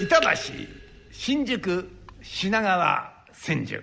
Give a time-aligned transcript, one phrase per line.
[0.00, 0.36] 板橋
[1.10, 1.90] 新宿
[2.22, 3.82] 品川千住。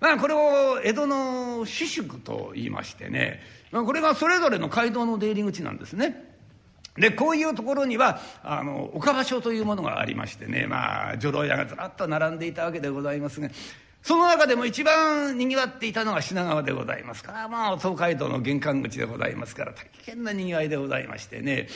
[0.00, 6.32] まあこれを江戸の私宿と言いましてね、ま、これがそれぞれの街道の出入り口なんですね。
[6.96, 10.66] でこういうところにはあの岡場所というものがありましてね。
[10.66, 13.48] まあ女郎屋がずらっと並んでいたわけでございますが。
[14.02, 17.48] その中でも一番にぎわっていたのが品川でございますから。
[17.48, 21.68] まあ東海道の玄関口でございますから大変なにぎわいでございましてね。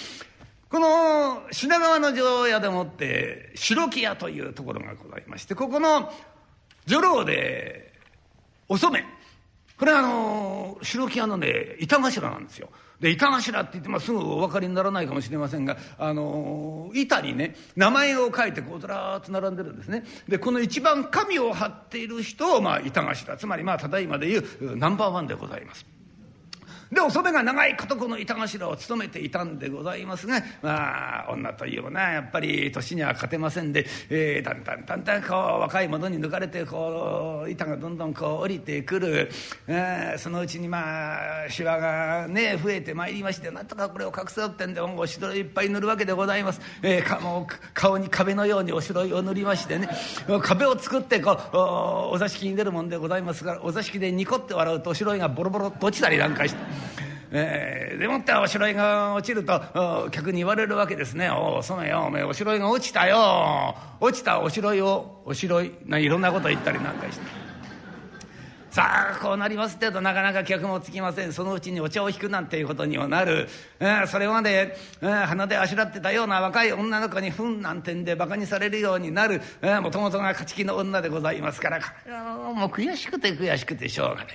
[0.71, 6.13] この品川の女郎屋でもって白木屋というところがございましてここの
[6.87, 7.95] 女郎で
[8.69, 9.07] お染め
[9.79, 12.69] これはあの白木屋のね板頭なんですよ。
[13.01, 25.87] で板頭って言ってもすぐお分かりにならないかもしれませんがあの板にね名前を書いてこうずらーっと並んでるんですねでこの一番紙を貼っている人を、まあ、板頭つまりまあただいまでいうナンバーワンでございます。
[26.93, 39.31] でお染が長いことこの板頭を務めていたんでございますがまあ女といえばなやっぱり年には勝てませんで、えー、だんだんだんだんこう若い者に抜かれてこう板がどんどんこう降りてくる、
[39.67, 46.61] えー、そのうちにまあしわがね増えてまいりましてなんとかこれを隠そうってんでおしろいっぱい塗るわけでございます。
[46.83, 49.89] えー、かも顔に壁のようにおしろいを塗りましてね
[50.43, 51.57] 壁を作ってこう
[52.15, 56.78] お座敷に出るもんでございますからお座敷でニコって笑うとおしろいがボロボロと落ちたりなんかして。
[57.31, 62.05] えー、でもっておしろいが落ちると客に言われるわけですね「おおそのよ。
[62.07, 63.77] おめえおしろいが落ちたよ。
[64.01, 67.49] 落ちたおしろいをおしろい」ないろんなこと言ったりなんかして。
[68.71, 71.33] さあこうなりますってとなかなか客もつきません。
[71.33, 73.49] そのうちにお茶を引くなんていうことにもなる、
[73.81, 79.41] えー、それまで、えー、鼻であしらってたような若い女の子に「ふん」なんてんでバカにされるようになる。
[79.83, 81.81] もともとが勝ち気の女でございますから
[82.55, 84.27] もう悔しくて悔しくてしょうがない。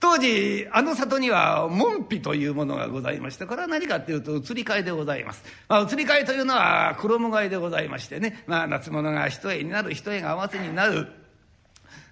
[0.00, 5.42] 当時あの里には門扉というものがございましてこれは何かっていうと移り替えでございます。
[5.68, 11.08] まあ、移り替えというのは衣替えでございましてね、まあ、夏物が一重になる一重が合わせになる。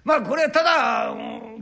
[0.07, 1.13] まあこれただ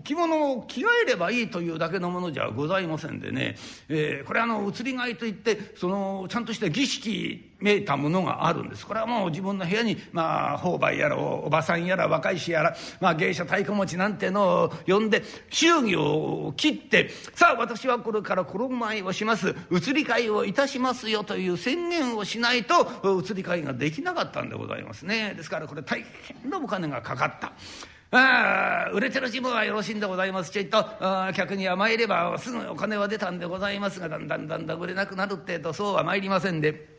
[0.03, 3.55] 着物を着替えればいいというだけのものじゃございませんでね、
[3.89, 8.85] えー、これあの移り替えといってそのちゃんとした儀式めいたものがあるんです。
[8.85, 19.55] これはもう自分の部屋にまあ購買やらおばさんやら若い衆やら、まあ、芸者太鼓持ちなんてのを呼んで祝儀を切ってさあ私はこれから衣替えをします。
[19.71, 25.33] 移り替えをいたしますよという宣言をしないと移り替えができなかったんでございますね。
[25.35, 26.05] ですからこれ大
[26.41, 27.53] 変なお金がかかった。
[28.11, 30.85] あ売れてる自分はよろしいんでございますちょいと
[31.35, 36.95] 客には参ればすぐお金は出たんでございますがだんだんだんだん売れなくなるってえとそうは参りませんで。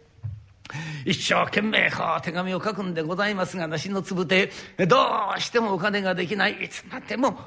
[1.04, 4.50] 一生懸命こう手紙を書くんでございますが梨のつぶて
[4.88, 4.96] ど
[5.36, 7.38] うしてもお金ができないいつまでも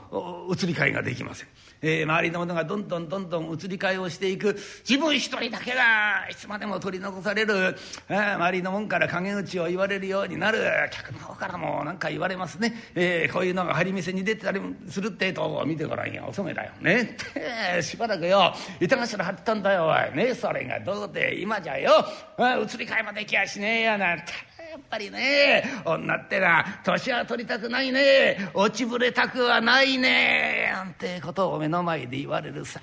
[0.49, 1.47] 移り替えができません。
[1.81, 4.57] えー、周りの者がどんどんどんどん移り替えをしていく。
[4.87, 7.75] 自分一人だけがいつまでも取り残される、
[8.09, 10.59] えー、周りの者から陰口を言われるようになる。
[10.91, 15.63] 客の方からも何か言われますね、えー、こういうのが張り店に出てたりするってと。
[15.65, 16.25] 見てごらんよ。
[16.29, 17.01] お染めだよね。
[17.01, 18.53] ってしばらくよ。
[18.79, 19.87] 板頭張ったんだよ。
[19.87, 20.17] おい。
[20.17, 22.05] ねそれがどうで今じゃよ。
[22.37, 24.48] 移り替えもできやしねえやなんて。
[24.69, 32.79] やっぱりね女ってな年は取りたくないね落ちぶれたくはないねなんてことを目の前で言われるさ。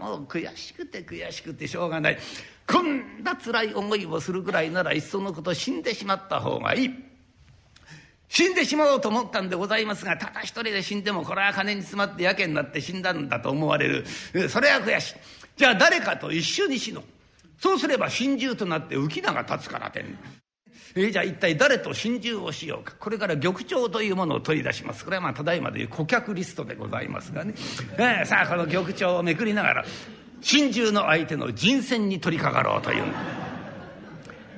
[0.00, 2.18] もう悔しくて悔しくてしょうがない。
[2.66, 6.90] こんな辛い思いをするぐらいならいっそのこと死んでしまった方がいい。
[8.28, 14.06] 死んでしまおうと思ったんでございますがただ一人で死んでもこれは金に詰まってやけになって死んだんだと思われる。
[14.48, 15.14] それは悔しい。
[15.58, 17.04] じゃあ誰かと一緒に死のう。
[17.58, 20.18] そうすれば心中となって浮き名が立つからてん、
[20.94, 22.94] じゃあ一体誰と心中をしようか。
[22.98, 25.04] これから玉帳というものを取り出します。
[25.04, 27.54] これはまあただいまでいう顧客リストでございますがね、
[27.98, 29.84] えー、さあこの玉帳をめくりながら
[30.40, 33.04] 心中の相手の人選に取り掛かろうという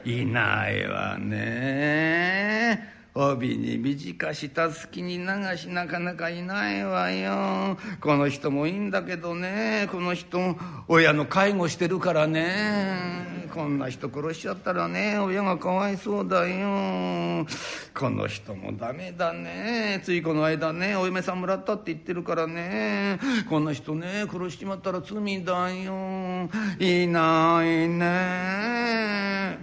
[0.04, 2.97] いないわね。
[3.20, 7.76] 帯に短したすきに流しなかなかいないわよ。
[8.00, 9.88] この人もいいんだけどね。
[9.90, 10.38] この人
[10.86, 13.48] 親の介護してるからね。
[13.52, 17.44] こんな人殺しちゃったらね親がかわいそうだよ。
[17.92, 20.00] この人もダメだね。
[20.04, 23.18] ついこの間ねお嫁さんもらったって言ってるからね。
[23.50, 26.48] こんな人ね殺しちまったら罪だよ。
[26.78, 29.58] いないね。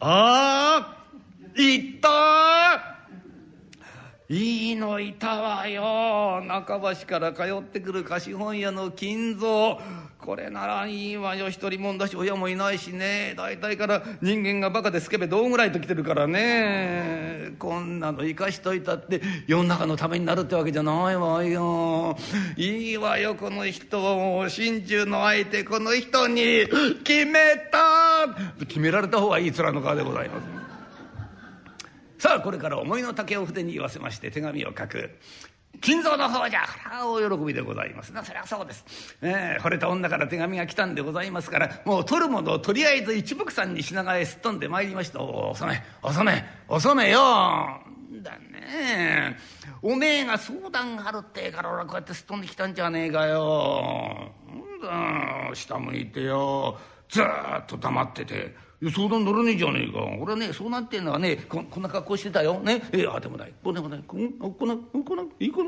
[0.00, 1.03] ああ
[1.56, 2.94] いった
[4.28, 6.42] いいのいたわよ。
[6.46, 9.78] 中橋から通ってくる貸本屋の金蔵。
[10.18, 11.50] これならいいわよ。
[11.50, 13.34] 一人もんだし親もいないしね。
[13.36, 17.52] 大体から人間がバカでスケベどうぐらいと来てるからね。
[17.58, 22.16] こんなの生かしといたって世の中のためになるってわけじゃないわよ。
[22.56, 24.48] いいわよこの人。
[24.48, 26.66] 心中の相手この人に
[27.04, 28.34] 決めた。
[28.66, 30.63] 決められた方がいい面の顔でございます。
[32.24, 35.10] さあこれから思いの丈を筆に言わせまして手紙を書く
[35.82, 36.62] 金蔵の方じゃ。
[36.62, 38.14] これは大喜びでございます。
[38.14, 45.20] なそりゃそうです、えー、惚れた女から手紙が来たんでございますからもう取るものをとりあえず一目散に品川へすっ飛んでまいりました。
[45.20, 45.82] お遅め。
[46.00, 46.42] 遅め。
[46.66, 47.18] 遅めよ。
[47.18, 49.36] だね。
[49.82, 54.32] おめえが相談があるってから俺はこうやってすっ飛んできたんじゃねえかよ。
[54.80, 56.78] なんだ下向いてよ。
[57.10, 57.26] ずっ
[57.66, 58.64] と黙ってて。
[58.90, 60.00] 相談乗らねえじゃねえか。
[60.20, 62.60] 俺はね相談っていうのはねここんな格好してたよ。
[62.60, 62.82] ね。
[62.92, 63.52] えあでもない。
[63.62, 63.90] こんなこん。
[63.90, 65.64] なこんなこんなこんないいかな？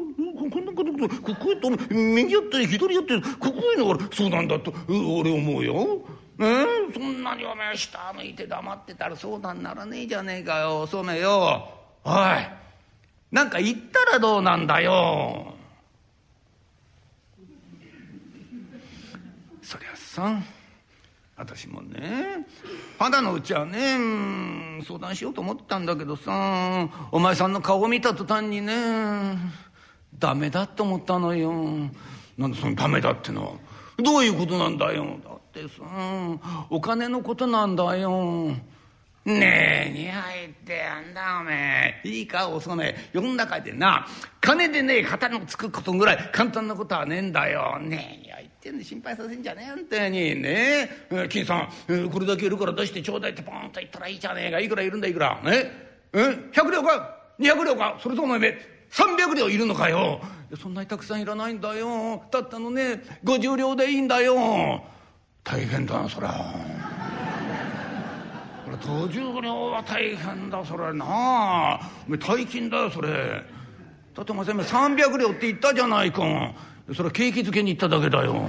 [0.50, 0.92] こんなこと
[1.22, 4.72] ここへと右やって左やってここへのから相談だと。
[4.88, 6.00] 俺思うよ。
[6.38, 6.66] え？
[6.92, 10.86] そんなにお前下向いて黙ってたら相談ならねえじゃねえかよ。
[10.86, 11.68] そめよ。
[12.04, 12.14] おい。
[13.32, 15.54] なんか言ったらどうなんだよ。
[19.62, 20.44] そりゃさん。
[21.36, 22.46] 私もね
[22.98, 23.98] 肌のうちはね
[24.86, 29.36] 相談しようと思ったんだけどさお前さんの顔を見た途端にね
[30.18, 31.52] ダメだと思ったのよ。
[32.38, 33.52] なんでそのダメだってのは
[34.02, 35.04] どういうことなんだよ。
[35.22, 35.82] だってさ
[36.70, 38.54] お金のことなんだよ。
[39.26, 42.08] ねえに入ってやんだおめえ。
[42.08, 44.06] いいかおそめ世の中でな
[44.40, 47.78] 金でね型のつくことぐらい簡単なことはねえんだよ。
[47.80, 48.25] ねえ
[48.66, 50.34] ってんで心配させんじゃねえあんたに。
[50.34, 55.40] ねえ金さんこれだけいるから出してちょうだいってポンと言ったらいいじゃねえかいくらいるんだいくら。
[55.44, 55.70] ね
[56.12, 56.18] え
[56.52, 60.20] 100両か200両かそれともおめえ300両いるのかよ。
[60.60, 62.22] そんなにたくさんいらないんだよ。
[62.30, 64.82] たったのね50両でいいんだよ。
[65.44, 66.54] 大変だなそりゃ。
[68.82, 71.04] 途中両は大変だそれな。
[71.08, 71.80] あ
[72.18, 73.44] 大金だよそれ。
[74.14, 76.22] だってお前300両って言ったじゃないか。
[76.94, 78.48] それは景気づけに行っただけだよ。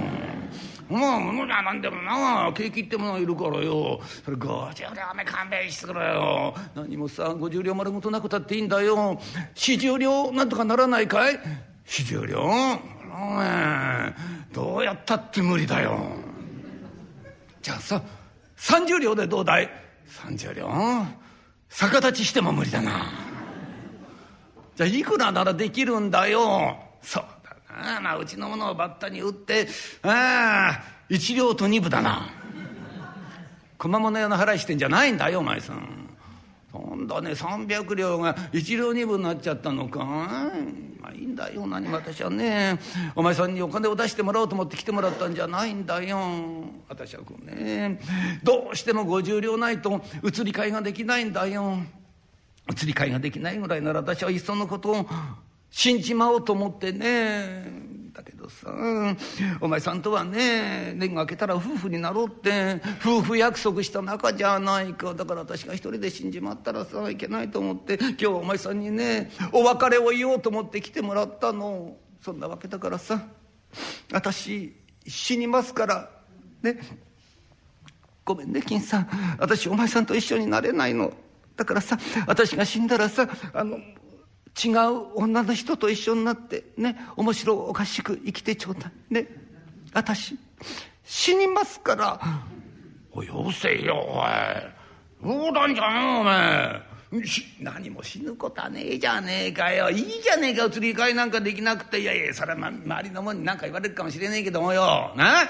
[0.88, 2.50] もう物じゃなんでもな。
[2.54, 4.00] 景気ってものがいるからよ。
[4.24, 6.54] それ50両目勘弁してくれよ。
[6.74, 9.20] 何もさ50両丸ごとなくたっていいんだよ。
[9.54, 11.38] 40両なんとかならないかい。
[11.86, 12.46] 40両お
[13.34, 14.14] 前
[14.52, 15.98] どうやったって無理だよ。
[17.60, 18.02] じゃあさ
[18.56, 19.68] 30両でどうだい
[20.26, 20.70] ？30両。
[21.68, 23.12] 逆立ちしても無理だな。
[24.76, 26.78] じゃあいくらならできるんだよ。
[27.02, 27.24] そう
[28.02, 29.68] まあうちのものをバッタに売って
[30.02, 32.28] ああ1両と2分だな。
[33.78, 36.08] 熊物屋の払いしてんじゃないんだよお前さん。
[36.74, 40.04] なんだね300両が1両2分になっちゃったのか。
[41.00, 42.78] まあいいんだよ何も私はね。
[43.14, 46.18] お前さんにお金を出してもらおうと思って来てもらったんじゃないんだよ。
[46.88, 48.00] 私はこうね
[48.42, 51.78] どうしても50両ないと移り替えができないんだよ。
[52.70, 55.06] 移り替えができないぐらいなら私はいっそのことを
[55.70, 57.86] 死んじまおうと思ってね。
[58.12, 58.74] だけどさ
[59.60, 65.14] お前さんとはね年が明けたら夫婦になろうって夫婦約束した仲じゃないか。
[65.14, 71.96] だから私が一人で死んじまったらさいけないと思って今日はお前さんにねお別れを言おうと思って来てもらったの。
[72.20, 73.22] そんなわけだからさ
[74.12, 74.74] 私
[75.06, 76.10] 死にますから
[76.62, 76.80] ね。
[78.24, 79.08] ごめんね金さん。
[79.38, 81.12] 私お前さんと一緒になれないの。
[81.56, 83.78] だからさ私が死んだらさあの
[84.64, 89.14] 違う女の人と一緒になってね面白おかしく生きてちょうだい。
[89.14, 89.28] ね
[89.92, 90.36] 私
[91.04, 92.20] 死にますから
[93.12, 94.28] およせよおい。
[95.22, 96.88] 冗談じゃねえお前。
[97.60, 99.88] 何も死ぬことはねえじゃねえかよ。
[99.88, 102.00] いいじゃねえか移り替えなんかできなくて。
[102.00, 105.14] いやいやそれは、ま、周りの者に何か言われるかもしれねえけどもよ。
[105.16, 105.44] な？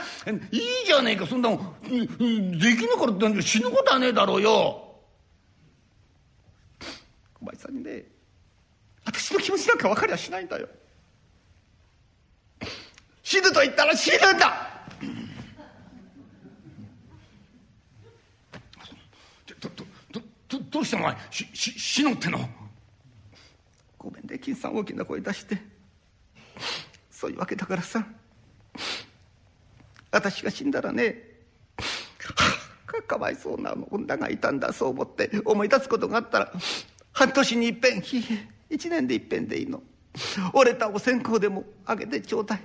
[0.52, 2.58] いいじゃねえかそんなもん。
[2.58, 4.84] できなからったん死ぬことはねえだろうよ。
[7.34, 8.04] 小林さんにね
[9.08, 10.68] 私の気持ちなんか分かりゃしないんだよ。
[13.22, 14.68] 死ぬと言ったら死ぬんだ。
[19.60, 22.38] どどどどどうしてお前しし死のっての。
[23.96, 25.58] ごめんね金さん大きな声出して。
[27.10, 28.06] そういうわけだからさ。
[30.10, 31.22] 私が死んだらね
[32.86, 36.52] かかわいそうな女がいたんだそう思って思い出すことがあったら
[37.12, 38.57] 半年にいっぺんひえ。
[38.70, 39.82] 一年でいっぺんでいいの。
[40.52, 42.60] 折れたお線香でもあげてちょうだい。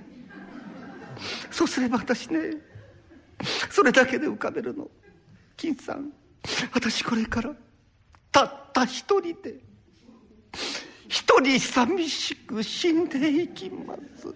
[1.50, 2.56] そうすれば私ね
[3.70, 4.88] それだけで浮かべるの。
[5.56, 6.10] 金さん
[6.72, 7.54] 私これから
[8.32, 9.54] たった一人で
[11.08, 14.34] 一人寂しく死んでいきます。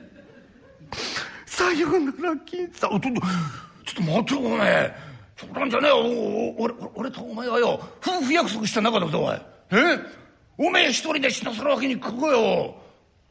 [1.46, 2.90] さようなら金さん。
[2.90, 4.94] ちょっとちょっと待ってお前。
[5.36, 6.54] そうなんじゃねえよ。
[6.56, 7.80] 俺俺とお前はよ。
[8.00, 9.36] 夫婦約束した仲だぞおい
[9.72, 9.98] え？
[10.58, 12.74] おめえ一人で死なせるわけにいくかよ。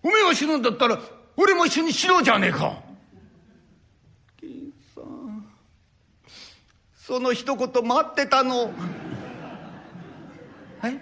[0.01, 0.97] おめえが死ぬんだったら
[1.35, 2.81] 俺も一緒に死のうじゃねえか。
[4.39, 5.45] 金さん
[6.95, 8.71] その一言待ってたの。
[10.83, 10.97] え？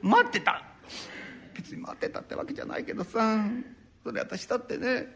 [0.00, 0.62] 待ってた。
[1.54, 3.44] 別に待ってたってわけじゃないけどさ。
[4.02, 5.08] それ私だってね。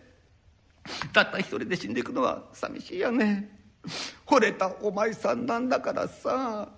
[1.12, 3.50] たった一人で死んでいくのは寂しいよね。
[4.26, 6.68] 惚れたお前さんなんだからさ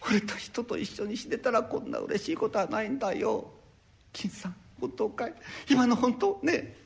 [0.00, 3.50] 惚れた人と一緒に死ねたらこんな嬉しいことはないんだよ。
[4.12, 5.34] 金さん本当かい？
[5.68, 6.76] 今の本当ね。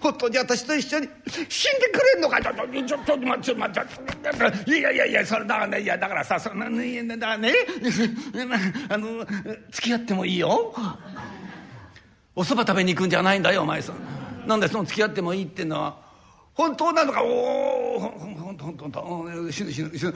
[0.00, 1.08] 本当に私と一緒に
[1.48, 3.60] 死んでくれんのかちょっとちょっと待って。
[3.60, 5.80] 待っていやいやいやそれだからね。
[5.80, 7.52] いやだからさそんなねだからね
[8.88, 9.26] あの
[9.72, 10.72] 付き合ってもいいよ。
[12.36, 14.46] お蕎麦食べに行くんじゃないんだよお前さん。
[14.46, 15.96] なんでその付き合ってもいいってんのは。
[16.54, 17.24] 本当なのか？
[17.24, 18.00] おお
[18.58, 20.14] 本当本当本当死ぬ死ぬ死ぬ。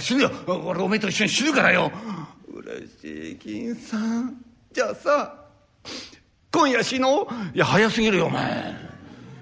[0.00, 0.30] 死ぬよ。
[0.46, 1.90] 俺おめえと一緒に死ぬからよ。
[2.54, 4.36] 嬉しい金さん
[4.72, 5.34] じゃあさ
[6.52, 7.26] 今夜死のう？
[7.54, 8.74] いや早すぎるよお前。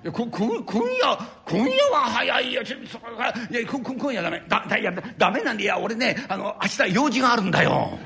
[0.02, 2.64] いやここ今夜今夜は早いよ。
[2.64, 4.42] ちょそいやこ今夜ダメ。
[4.48, 7.98] だだいやダメなんでいや俺ねあの明日用事があるんだよ。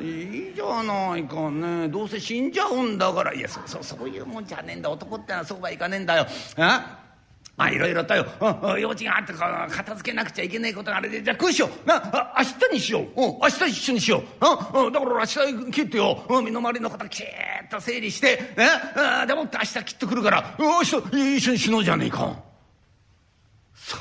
[0.00, 1.88] いいじゃないかね。
[1.88, 3.32] どうせ死んじゃうんだから。
[3.34, 4.90] いやそそそういうもんじゃねえんだ。
[4.90, 6.26] 男ってのはそうはいかねえんだよ。
[6.56, 7.01] あ
[7.56, 11.22] まあいろいろとよ、うん、用事があって片付けなくちゃいけないことがあれで。
[11.22, 11.86] じゃあこうしよう。
[11.86, 13.08] な明日にしよう、うん、
[13.40, 15.24] 明日一緒にしよう、うん、だから明
[15.66, 18.36] 日切ってよ、うん、身の回りのこときちっと整理して。
[18.56, 20.56] ねあでもって明日切ってくるから。
[20.58, 20.96] 明日
[21.36, 22.36] 一緒に死のうじゃねえか。
[23.74, 24.00] そっ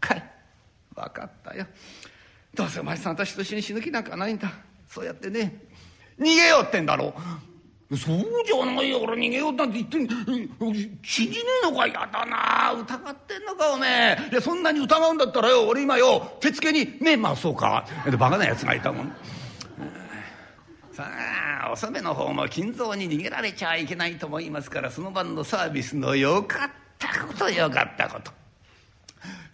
[0.00, 0.22] かい。
[0.94, 1.66] 分かったよ。
[2.54, 4.52] どうせお前さん私と一緒に死ぬ気なんかないんだ。
[4.88, 5.54] そうやってね。
[6.18, 7.14] 逃げようってんだろ。
[7.16, 7.53] う
[7.96, 9.96] そうじゃないよ俺逃げようなんて言って
[11.02, 14.30] 死にねえのか嫌だな疑ってんのかおめえ。
[14.30, 17.86] いやそんなに疑うんだったらよ俺今よ手付けに目回そうか。
[18.18, 19.12] バカなやつがいたもん。
[20.92, 21.08] さ
[21.64, 28.30] あお染の方も金蔵に逃げられちゃいけないと思いますからその晩のサービスのよかったことよかったこと。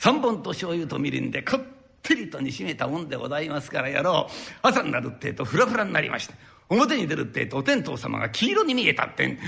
[0.01, 1.61] 3本と醤油とみりんでこっ
[2.03, 4.33] てりと煮しめたもんでございますからやろう。
[4.63, 6.35] 朝になるってえとフラフラになりまして。
[6.71, 9.39] 表に出るってえとお天道様が黄色に見えたってん。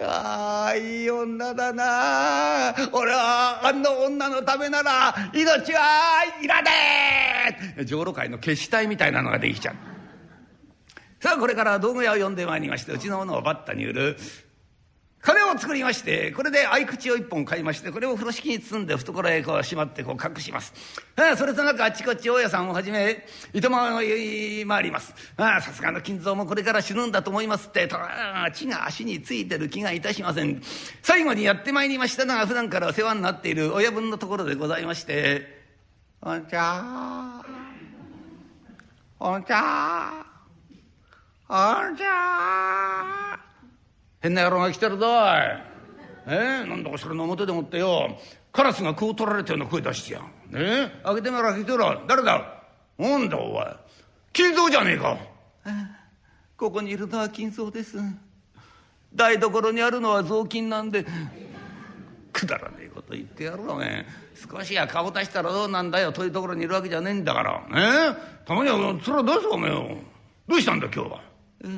[0.00, 6.70] ああいい女だな俺はあんな女のためなら命はいらね
[7.76, 9.74] え上路会の決死隊みたいなのができちゃう。
[11.20, 14.16] さあこれから道具屋を呼んでまいりましてうちのものをバッタに売る
[15.20, 20.72] 金を作りましてこれで合口を一本買いましてこれを風呂敷に包んで懐へこうしまってこう隠します。
[21.16, 24.06] ああそれとなくあっちこっち大家さんをはじめ糸満を回
[24.82, 25.14] ります。
[25.36, 27.98] ああさすがの金蔵もこれから死ぬんだと思いますってと
[28.54, 30.62] 血が足についてる気がいたしません。
[31.02, 35.58] 最後にやってまいりましたのが普段からお世話になっている親分のところでございまして
[36.22, 37.42] 「おんちゃ
[39.18, 40.24] おんちゃ
[41.48, 43.27] おんちゃ
[44.20, 45.08] 変な野郎が来てるぞい。
[46.26, 46.64] え？
[46.64, 48.18] なんだかそれの表でもってよ。
[48.52, 50.22] カラスが食う取られたような声出してや
[50.52, 50.90] え？
[51.04, 52.02] 開けてみろ開けてみろ。
[52.06, 52.62] 誰だ？
[52.98, 53.76] なんだお前。
[54.32, 55.16] 金蔵じゃねえか。
[56.56, 57.98] ここにいるのは金蔵です。
[59.14, 61.06] 台所にあるのは雑巾なんで。
[62.32, 64.06] くだらねえこと言ってやるおめえ
[64.36, 66.12] 少しや顔出したらどうなんだよ。
[66.12, 67.62] 遠いところにいるわけじゃねえんだから。
[67.74, 68.44] え？
[68.44, 69.70] たまにはそれはどうすかおめえ。
[69.70, 69.96] よ
[70.46, 71.20] どうしたんだ今日は、
[71.64, 71.68] え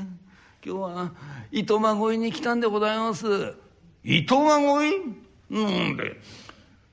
[0.63, 1.11] 今日は
[1.51, 3.55] 糸間越えに来たんでございます。
[4.05, 4.95] 糸間越
[5.51, 5.55] え？
[5.55, 6.21] なんで？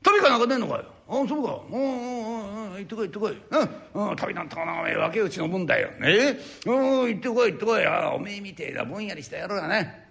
[0.02, 0.86] 旅かなんか出んのかよ。
[1.10, 1.60] あそうか。
[1.70, 3.42] うんうんうん行ってこい行ってこい。
[3.52, 5.90] うん、うん、旅なんてのはおめえ分け内のもんだよ。
[6.00, 7.86] ねうん行ってこい行ってこい。
[7.86, 8.86] あおめえみてえだ。
[8.86, 10.08] ぼんやりした野郎がね。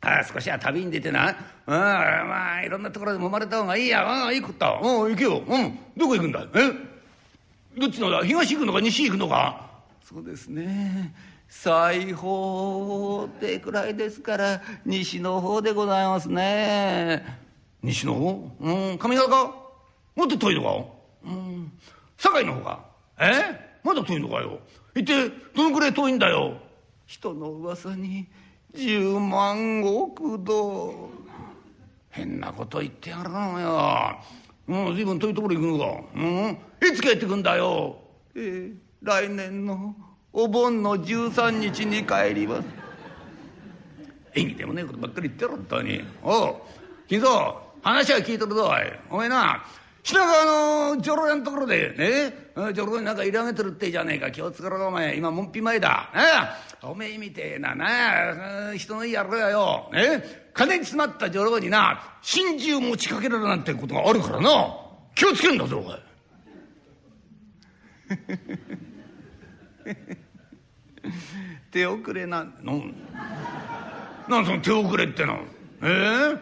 [0.00, 7.80] ああ少しは旅に出てな、うん、まあいろんなところで揉まれた方がいいや、うん、いいこと、うん、行けよ、うん、どこ行くんだえ？
[7.80, 8.22] どっちのだ？
[8.22, 9.70] 東行くのか西行くのか？
[10.02, 11.14] そうですね
[11.48, 17.24] 裁縫ってくらいですから西の方でございますね。
[17.82, 18.56] 西の方？
[18.60, 18.98] うん。
[18.98, 19.54] 上方か
[20.16, 21.30] もっと遠いのか？
[21.30, 21.72] うん。
[22.16, 22.84] 堺の方か？
[23.18, 23.78] え？
[23.84, 24.58] まだ遠いのかよ？
[24.94, 26.58] 一体どのくらい遠いんだよ？
[27.06, 28.26] 人の噂に
[28.74, 31.10] 10万石度
[32.10, 34.18] 変なこと言ってやるのよ。
[34.66, 36.02] もう随分遠いところ行くのか？
[36.14, 36.58] うん。
[36.88, 37.98] いつ帰ってくんだよ？
[38.34, 39.94] えー、来年の
[40.36, 42.66] お盆の13日に帰ります。
[44.34, 46.56] 縁起でもねえことばっかり言ってろ本当におう
[47.08, 48.80] 金蔵話は聞いとるぞおい。
[49.10, 49.64] お前な
[50.02, 50.44] 品川
[50.90, 54.32] の女郎屋のところでね女郎になんか入れ上げてるってじゃねえか。
[54.32, 55.16] 気をつけろお前。
[55.16, 56.20] 今門扉前だ、ね、
[56.82, 64.50] おめえみてえなな人のいい野郎やよ、ね、金に詰まった女郎にな真珠を持ちかけられるなんてことがあるからな。
[65.14, 65.94] 気をつけんだぞおい。
[71.70, 72.54] 手遅れなん
[74.28, 75.40] なんその手遅れっての？
[75.82, 75.86] え？
[75.86, 76.38] えー、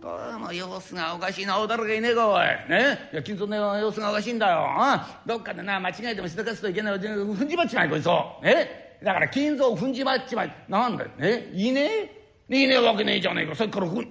[0.00, 2.46] どうも様子がおかしいなおだるがいねえかおい。
[2.68, 3.10] ね？
[3.12, 4.66] いや金蔵の様子がおかしいんだよ。
[4.68, 8.40] あどっかでな間違えてもしでかすといけないふんじまっちまいこいつを。
[8.44, 8.98] え？
[9.02, 10.56] だから金蔵踏んじまっちまい。
[10.68, 11.10] なんだよ。
[11.18, 11.50] え？
[11.54, 12.10] いね？
[12.50, 13.54] えいねえわけねえじゃねえか。
[13.56, 13.98] さっきからふん。
[13.98, 14.08] あれ？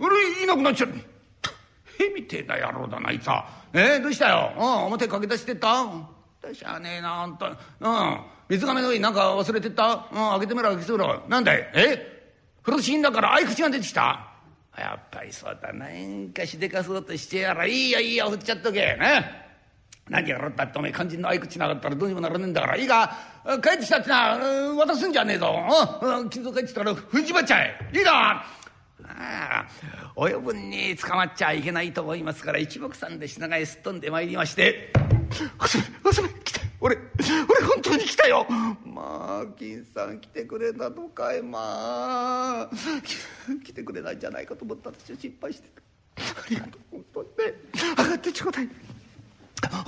[0.00, 0.44] あれ？
[0.44, 0.90] いなくなっちゃっ
[1.42, 1.50] た。
[2.04, 3.48] へみてえな野郎だなあいつは。
[3.72, 3.98] え？
[3.98, 4.52] どうしたよ？
[4.56, 5.84] うん表駆け出してった？
[6.54, 7.46] しゃあねえなあんた。
[7.46, 8.20] うん。
[8.48, 10.08] 水がの上になんか忘れてった？
[10.10, 11.70] うん開けてみろ開けてみろなんだい？
[11.74, 12.32] え？
[12.62, 14.32] 風呂敷んだから合い口が出てきた？
[14.76, 15.88] やっぱりそうだな。
[15.88, 18.78] んかしでかそうとしてやらいいよいいよ振っちゃっとけ。
[18.78, 19.46] ね。
[20.08, 22.76] 何やろったってお前肝心の合い口なかったらどうにもならねえんだから。
[22.76, 23.14] いいか？
[23.62, 24.38] 帰ってきたってな。
[24.76, 25.54] 渡すんじゃねえぞ。
[26.30, 27.90] 金蔵帰ってきたら踏んじまっちゃえ。
[27.92, 28.44] いいだ。
[29.04, 29.66] ああ
[30.16, 34.92] 親分に捕まっちゃいけないと思いますから一目散で品川へすっ飛んでまいりまして
[35.28, 35.50] 「娘
[36.04, 38.46] 娘来た俺俺本当に来たよ。
[38.84, 41.58] まあ金さん来てくれたのかいま
[42.62, 42.70] あ
[43.64, 44.90] 来てくれないんじゃないかと思った。
[44.90, 45.68] 私は心配して。
[46.16, 47.34] ありがとう本当にね。
[47.74, 48.68] 上がってちょうだい。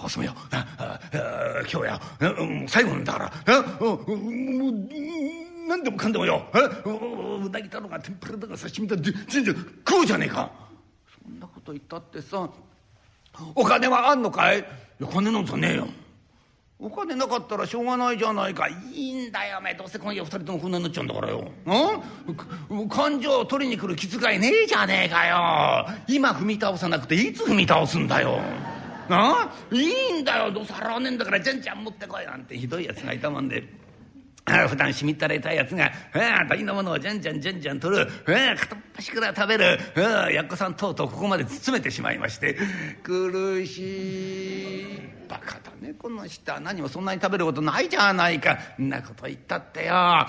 [0.05, 0.35] おすめよ。
[0.53, 2.01] 今日や。
[2.69, 3.33] 最後なんだから。
[5.69, 6.45] 何でもかんでもよ。
[6.55, 9.55] うなぎだろうが天ぷらだか刺身だ全然
[9.89, 10.51] 食うじゃねえか。
[11.25, 12.51] そんなこと言ったってさ
[13.55, 14.65] お金はあんのかい？
[15.01, 15.89] お金なんぞねえよ。
[16.79, 18.67] お金なかったらしょうがないじゃないか。
[18.69, 19.59] いいんだよ。
[19.59, 21.41] お前どうせ今夜二人ともこんなになっちゃうんだからよ。
[22.75, 22.89] ん？
[22.89, 25.87] 感情を取りに来る気遣いねえじゃねえかよ。
[26.09, 28.41] 今踏み倒さなくていつ踏み倒すんだよ。
[29.11, 30.51] あいいんだよ。
[30.53, 32.57] どうせ払わねえんだからじゃんじゃん持ってこいなんて。
[32.57, 33.63] ひどいやつがいたもんで。
[34.69, 35.93] 普段しみったれたやつが
[36.49, 39.79] 大のものをじゃんじゃんじゃんじゃん取る片っ端から食べる
[40.33, 42.57] やっこさんとうとうここまで包めてしまいまして
[43.03, 45.20] 苦しい。
[45.31, 45.95] バカだね。
[45.95, 48.59] この人は何もそんなに食べることないじゃないか。
[48.81, 50.27] んなこと言ったってよ。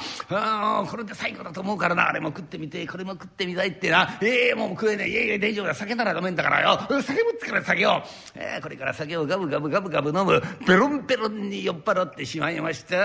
[0.88, 2.10] これで最後だと思うからな。
[2.10, 2.86] あれも食ってみて。
[2.86, 4.20] これも食ってみたいってな。
[4.22, 5.10] ええー、もう食えねえ。
[5.10, 5.74] いやいや大丈夫だ。
[5.74, 6.80] 酒なら飲めんだからよ。
[7.02, 8.04] 酒持ってから酒を、
[8.36, 10.40] えー、これから酒をガブガブガブガブ飲む。
[10.68, 12.98] ペロンペロンに酔っ払ってしまいました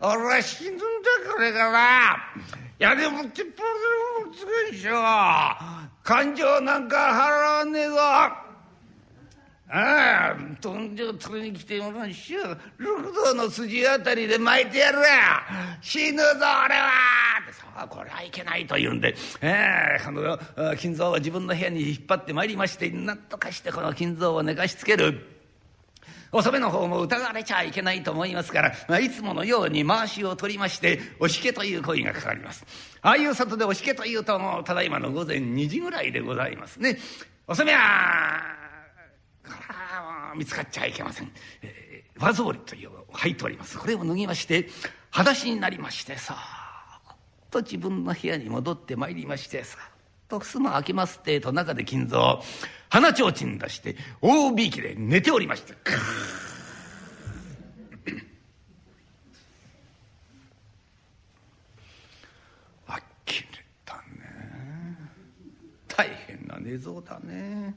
[0.00, 0.84] 俺は死ぬんだ
[1.34, 2.16] これから。
[2.80, 4.92] いやでもちってパーもつくんしょ
[6.04, 8.47] 感情なんか払わねえぞ。
[9.70, 12.40] ああ豚汁取りに来てもらうしよ
[12.78, 15.04] 六道の筋あたりで巻いてやるわ。
[15.82, 16.88] 死ぬぞ俺は。
[17.42, 25.38] ってさあこれはいけないと言うんで、えー、この金蔵を自分の部屋に引っ張ってまいりましてなんとかしてこの金蔵を寝かしつける。
[26.30, 32.66] お染めの方も疑われちゃいけないと思いますから、まあ、いつものように回しを取りまして「おしけ」という声がかかります。
[33.00, 36.98] ああいう里でおしけというともうただいまの午前2時ぐらいでございますね。
[37.46, 38.57] お染めは
[40.36, 41.32] 見つかっちゃいけません、
[41.62, 43.78] えー、和草履という履いております。
[43.78, 44.68] これを脱ぎまして
[45.10, 47.14] 裸足になりましてさあ
[47.50, 49.78] と自分の部屋に戻ってまいりましてさ
[50.28, 52.40] と襖開けますってと中で金蔵
[52.90, 55.74] 鼻ちょうちん出して大びきで寝ておりました
[62.86, 63.48] あきれ
[63.84, 64.00] たね。
[65.88, 67.74] 大変な寝相だね。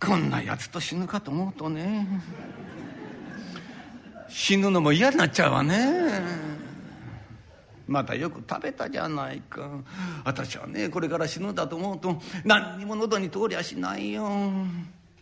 [0.00, 2.06] こんなやつと死ぬかと思うとね。
[4.28, 6.20] 死ぬのも嫌になっちゃうわね。
[7.86, 9.68] またよく食べたじゃないか。
[10.24, 14.28] 私はねこれから死ぬんだと思うと何にも喉に通りゃしないよ。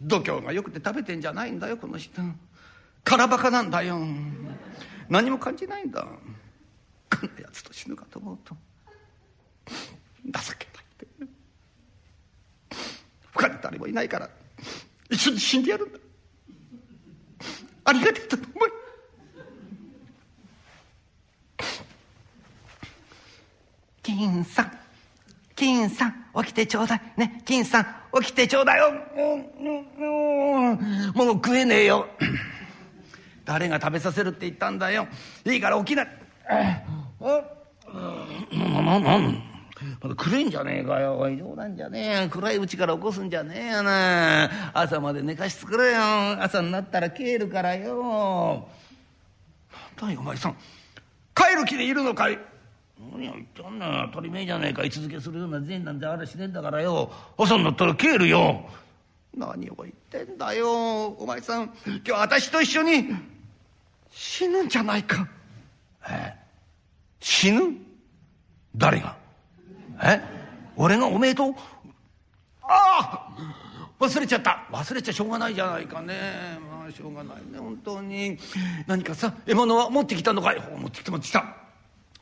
[0.02, 2.20] 度胸がよくて食べてんじゃないんだよこの人。
[3.04, 3.98] 空バカなんだよ。
[5.08, 6.02] 何も感じないんだ。
[6.02, 6.08] こ
[7.26, 8.56] んなやつと死ぬかと思うと。
[9.66, 11.06] 情けないって。
[13.32, 14.28] 他に誰もいないから。
[15.10, 15.98] 一緒に死んでやるんだ。
[17.84, 18.70] ありがてえと思い
[24.02, 24.78] 金さん
[25.54, 27.00] 金さん起きてちょうだい。
[27.16, 27.86] ね金さん
[28.20, 28.90] 起きてちょうだいよ。
[31.14, 32.08] もう食えねえよ。
[33.44, 35.06] 誰が食べさせるって言ったんだよ。
[35.44, 36.02] いいから起きな。
[36.02, 36.06] い
[38.52, 39.55] ななまだ
[40.14, 41.18] 暗いんじゃねえかよ。
[41.18, 42.28] おい冗談じゃねえ。
[42.28, 44.70] 暗いうちから起こすんじゃねえよな。
[44.74, 46.42] 朝まで寝かしつくれよ。
[46.42, 48.68] 朝になったら帰るからよ。
[49.98, 50.56] 何だよお前さん。
[51.34, 52.38] 帰る気でいるのかい。
[53.12, 54.84] 何を言ってんの当たり前じゃねえか。
[54.84, 57.10] 居続けするような善なんてあれしねえんだからよ。
[57.36, 58.64] 朝になったら帰るよ。
[59.36, 61.06] 何を言ってんだよ。
[61.08, 61.74] お前さん。
[61.86, 63.08] 今日私と一緒に。
[64.10, 65.28] 死ぬんじゃないか。
[66.08, 66.46] ええ。
[67.20, 67.74] 死ぬ？
[68.76, 69.16] 誰が？
[70.02, 70.20] え？
[70.76, 71.54] 俺がおめえと？
[72.62, 73.28] ああ！
[73.98, 74.66] 忘れちゃった。
[74.70, 76.59] 忘れちゃしょうがないじゃないかね。
[76.70, 77.59] まあしょうがないね。
[77.59, 78.38] 本当に。
[78.87, 80.52] 何かさ獲物は持ってきたのか？
[80.52, 81.56] い持ってきた持ってきた。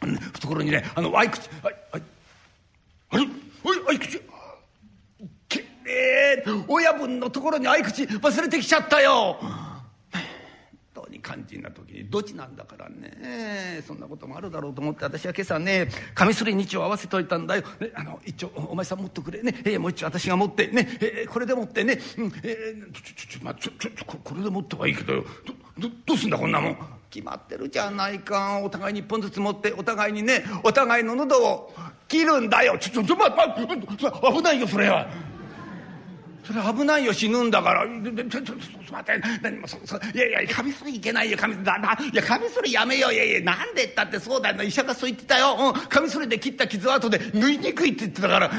[0.01, 2.03] 懐にねあの合い口あいあい。
[3.11, 3.27] あれ
[3.87, 4.21] 合い口
[5.49, 9.39] けえ親分のところに合い口忘れてきちゃったよ。
[11.25, 13.83] 肝心な時にどちなんだからね。
[13.87, 25.25] そんなこともあるだろうと思って私は今朝ねカミソリ2丁合わせといたんだよ、ね、あの一丁お前さん持ってくれね、えー、もう一丁私が持ってね、えー、これで持ってね、うんえー、ちょちょちょ、まあ、ちょちょこれで持ってはいいけどよ。
[25.79, 26.77] どどうすんだこんなもん。
[27.11, 31.73] 決まってるじゃないかお互いに一本ずつ持ってお互いにねお互いの喉を
[32.09, 32.77] 切るんだよ。
[32.79, 35.09] ちょちょちょ、まま、危ないよそれは。
[36.45, 48.51] それ危ないよ死ぬんだからちょちょちょっと待って何もそそいやいやカミソリいけないよカミソリいやカミソリやめよういやいやなんでったってそうだよ医者がそう言ってたよ、うん、カミソリで切った傷は後で縫いにくいって言ってたから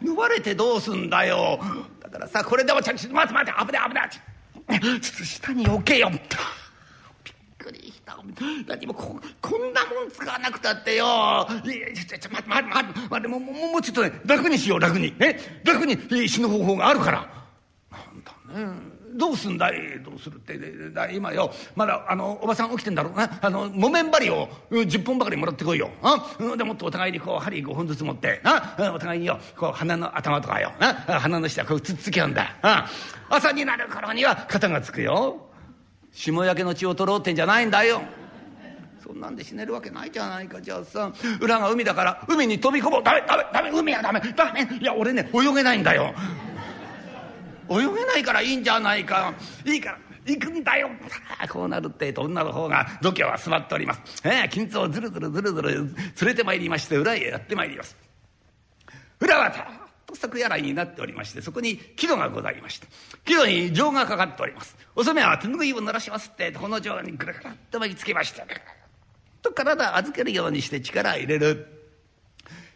[0.00, 1.60] 縫われてどうすんだよ
[2.00, 4.04] だからさこれでもちょっと待って待って危ない危な
[4.96, 6.10] いちょっと下に置けよ。
[7.58, 8.16] くりした。
[8.66, 11.04] 何もここんなもん使わなくたってよ。
[11.64, 15.12] いやちょちょ待って待って待ってもうもうちょっとね楽にしよう楽に。
[15.18, 15.38] ね？
[15.64, 17.28] 楽に死ぬ方法があるから。
[17.90, 18.32] なんだ
[18.66, 18.98] ね。
[19.14, 20.00] どうすんだい？
[20.04, 20.56] どうするって
[21.12, 21.52] 今よ。
[21.74, 23.14] まだあのおばさん起きてんだろう。
[23.14, 25.90] なあの木綿針を10本ばかりもらってこいよ。
[26.02, 30.72] あでもってお互いにこう針5本ずつ持ってなお互いによこう鼻の頭とかよ。
[30.78, 32.54] な鼻の下こうつっつき合うんだ。
[33.28, 35.47] 朝になる頃には肩がつくよ。
[36.12, 38.02] 霜焼けの血を取ろうってんじゃないんだよ。
[39.02, 43.02] そんなんで死ねるわけないじゃないかじゃあさ裏が海だから海に飛び込もう。
[43.02, 44.68] ダメダメダメ海はダメダメ。
[44.80, 46.14] いや俺ね泳げないんだよ。
[47.70, 49.34] 泳げないからいいんじゃないか。
[49.64, 50.90] いいから行くんだよ。
[51.48, 54.00] こうなるってと女の方が度胸は座っております。
[54.24, 55.88] ええ金子をずるずるずるずる連
[56.22, 57.96] れてまいりまして裏へやってまいります。
[59.20, 62.86] 裏はたと作やらいになっておりましてそこに木戸がございまして
[63.26, 64.74] 木戸に錠がかかっております。
[64.96, 68.42] お染は手ぬぐいを濡らしますってこの錠にぐるぐるっと巻きつけまして
[69.42, 71.66] と体預けるようにして力を入れる。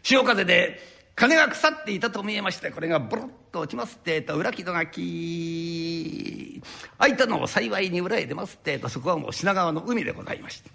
[0.03, 0.79] 潮風で
[1.15, 6.99] 金が腐っていたと見えましてこれがボロッと落ちますってえと裏木戸がキー。
[6.99, 10.69] 開いたのを幸いに裏へ出ますってえとそこはもう品川の海でございまして。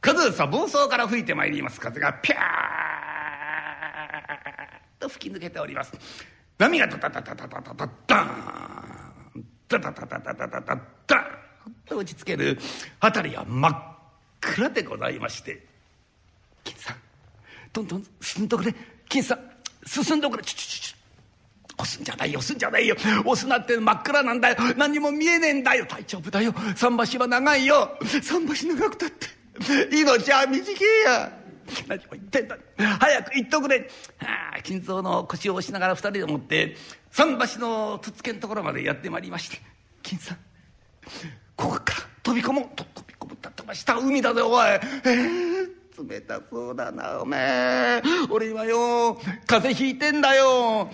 [0.00, 1.78] 数さ房総から吹いてまいります。
[1.80, 3.01] 風がピャー。
[5.02, 5.92] と吹き抜けております。
[6.58, 11.42] 波がタタタタタタタタダンタタタタタタタタダン。
[11.86, 12.58] と打ちつける
[13.00, 13.74] 辺りは真っ
[14.40, 15.64] 暗でございまして
[16.64, 16.96] 「金さん。
[17.72, 18.74] どんどん進んどくれ。
[19.08, 19.40] 金さん。
[19.86, 20.44] 進んどくれ。
[20.44, 20.96] ちょちょちょ
[21.78, 22.38] 押すんじゃないよ。
[22.38, 22.96] 押すんじゃないよ。
[23.24, 24.56] 押すなって真っ暗なんだよ。
[24.76, 25.86] 何にも見えねえんだよ。
[25.88, 26.52] 大丈夫だよ。
[26.76, 27.98] 桟橋は長いよ。
[28.02, 29.26] 桟橋長くたって。
[29.96, 31.41] 命は短えや。
[31.88, 32.58] 何を言ってんだ。
[33.00, 33.78] 早く行っとくれ、
[34.18, 36.76] はあ、金蔵の腰を押しながら二人でもって
[37.10, 39.58] 桟橋のつつけんところまでやってまいりまして
[40.02, 40.38] 「金さん
[41.56, 44.66] ここから飛び込もう」と飛び込むったって下海だぜおい。
[44.66, 48.02] えー、冷たそうだなおめえ。
[48.30, 49.14] 俺今よ
[49.46, 50.90] 風邪ひいてんだよ。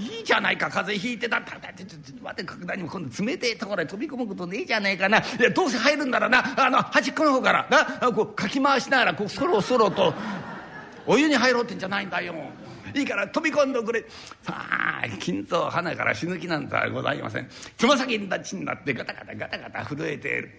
[0.00, 1.38] いいじゃないか風邪ひいてた。
[1.38, 5.18] ってちょっと待って何も今度冷てえところへ飛び込むことねえじゃねえかな。
[5.18, 6.64] いやどうせ入るんならな。
[6.64, 7.68] あの端っこの方から
[8.00, 10.14] なこうかき回しながらこうそろそろと
[11.06, 12.34] お湯に入ろうってんじゃないんだよ。
[12.94, 14.04] いいから飛び込んでくれ。
[14.42, 17.48] さあ金蔵花から死ぬ気なんざございません。
[17.76, 20.50] つま先立ちになってガタガタガタガタ震えている。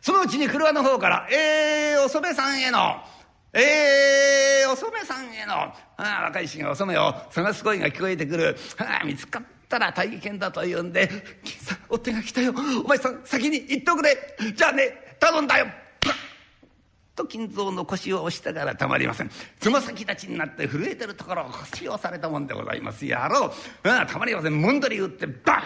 [0.00, 3.02] そのうちに車の方から「えー、おそべさんへの
[3.52, 8.56] えー、お染さんへのああ若い衆がお染を探す声が聞こえてくる。
[8.78, 11.08] ああ見つかったら大変だと言うんで
[11.44, 12.54] 「金さんお手が来たよ。
[12.84, 14.16] お前さん先に行っとくれ。
[14.54, 15.66] じゃあね頼んだよ」
[17.16, 19.30] と金蔵の腰を押したからたまりません。
[19.58, 23.06] つま先立ちになって震えてるところを腰をされたもんでございます。
[23.06, 23.88] やろう。
[23.88, 24.60] あたまりません。
[24.60, 25.62] もんどり打ってバ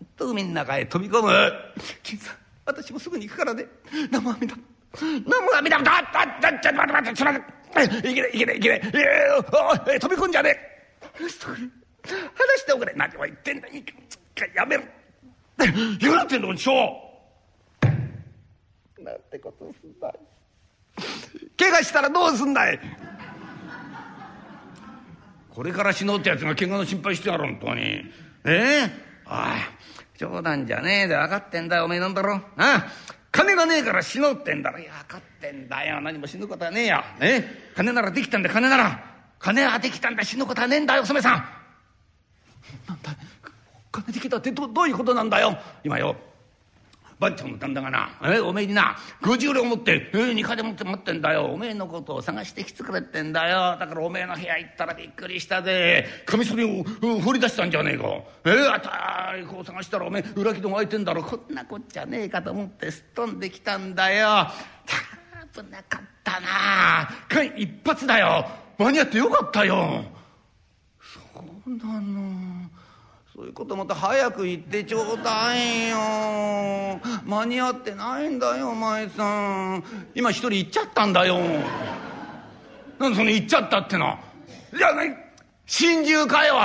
[0.00, 1.52] ーンと海の中へ飛び込む
[2.02, 3.66] 「金さん私もすぐに行くからね。
[4.10, 4.58] 生阿弥陀。
[5.04, 7.40] 飲む涙だだだちょっと待って待ってちょっと
[7.74, 10.76] 待っていけないいけないいけないえー、飛び込んじゃねえ
[11.14, 11.62] 話しておくれ
[12.06, 13.92] 話しておくれ何を言ってんだいいか
[14.54, 14.82] やめろ
[15.98, 17.06] 言うなってんのにしょ
[18.98, 20.18] なんてことすんだい
[21.58, 22.80] 怪我したらどうすんだい
[25.50, 28.04] これから死のうってやつが怪我の心配してやろ本当にえ
[28.44, 28.90] えー、
[29.26, 29.56] ああ
[30.18, 32.86] 冗談じゃねえで分かってんだよおめえなんだろああ
[33.32, 34.78] 金がねえから死のうってんだろ。
[34.78, 36.00] いや分かってんだよ。
[36.00, 39.04] 何も死ぬことはねえよ、ね、金ならできたんだ金なら。
[39.38, 41.44] 金はできたんだ死ぬことはねえんだよお染さん。
[42.88, 43.16] なんだ
[43.92, 45.58] 金できたってどどういうことなんだよ。
[45.84, 46.16] 今よ。
[47.18, 51.46] 番長の旦那がな、えおめえにな50両持って、えー、2階で持って待ってんだよ。
[51.46, 53.78] おめえのことを探してきてくれってんだよ。
[53.78, 56.06] だからおめえの部屋行ったらびっくりしたぜ。
[56.26, 56.84] カミソリを
[57.20, 58.04] 掘り出したんじゃねえか。
[58.44, 61.22] えー、あたりこう探したらおめえ裏木戸が開いてんだろ。
[61.22, 64.48] こんなこっちゃねえかと思ってすっ飛んできたんだよ。
[65.54, 67.08] 危なかったな。
[67.28, 68.46] 間一発だよ。
[68.76, 70.04] 間に合ってよかったよ。
[71.00, 71.20] そ
[71.66, 72.65] うなの。
[73.36, 76.98] そういうことまた早く言ってちょうだいよ。
[77.26, 79.84] 間に合ってないんだよお前さん。
[80.14, 81.38] 今一人行っちゃったんだよ。
[82.98, 84.18] なんでその行っちゃったっての？
[84.74, 85.34] じゃあね
[85.66, 86.62] 心中かよおい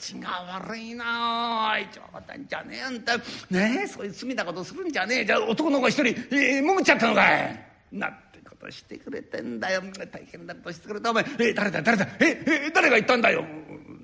[0.00, 1.76] 立ちが悪いな。
[1.76, 3.16] おい冗談じゃねえあんた
[3.50, 5.24] ねえそういう罪なことするんじゃねえ。
[5.24, 7.66] じゃあ男の子一人、えー、潜っちゃったのかい。
[7.92, 9.80] なんてことしてくれてんだよ。
[10.10, 11.12] 大変なことしてくれた。
[11.12, 12.08] お前えー、誰だ誰だ？
[12.18, 13.44] ええー、誰が言ったんだよ？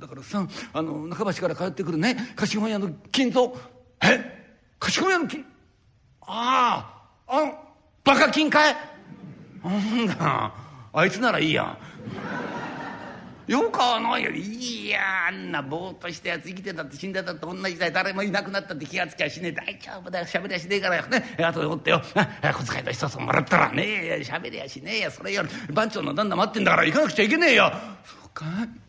[0.00, 2.16] だからさあの中橋から帰ってくるね。
[2.36, 3.48] 貸本屋の金蔵。
[4.02, 4.56] え？
[4.78, 5.44] 貸本屋の金？
[6.22, 7.54] あああの
[8.04, 8.76] バカ金かい。
[9.64, 9.70] な
[10.04, 10.54] んだ。
[10.92, 11.76] あいつならいいや
[13.46, 20.26] よかはないよいやあんなぼーっとしたやつ生きてたって死んでたって同じだ誰もいなくなったって気がつきゃしねえ大丈夫だよ。
[20.26, 21.06] しゃべりゃしねえからよ。
[21.06, 21.24] ね。
[21.42, 22.02] 後でもってよ。
[22.04, 25.10] 小遣いの一つもらったらねえしゃべりゃしねえや。
[25.10, 27.72] それより番長の旦那待ってんだから行かなくちゃいけねえよ。
[28.04, 28.87] そうかじ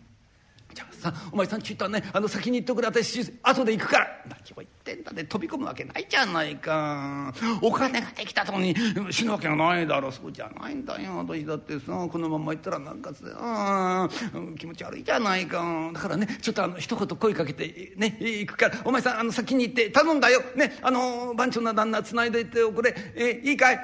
[1.06, 4.08] ゃあさお前さんちょっとねあの先に行っとくれ私後で行くから。
[4.28, 7.34] 何を言ってんだで飛び込むわけないじゃないか。
[7.62, 8.76] お金ができたとこに
[9.10, 10.12] 死ぬわけがないだろ。
[10.12, 11.18] そうじゃないんだよ。
[11.18, 14.10] 私だってさこのまま行ったらなんかさ
[14.58, 15.92] 気持ち悪いじゃないか。
[15.94, 18.78] だからねちょっとあの一言声かけてね行くから。
[18.86, 20.42] お前さんあの先に行って頼んだよ。
[20.56, 22.96] ねあの番長の旦那つないでいっておくれ。
[23.16, 23.80] えいいかい？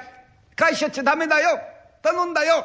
[0.54, 1.58] 返しちゃっちゃダメだよ。
[2.02, 2.64] 頼んだよ。